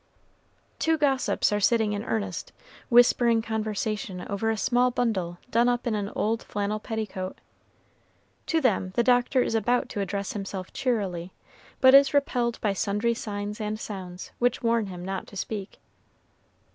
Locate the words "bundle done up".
4.89-5.85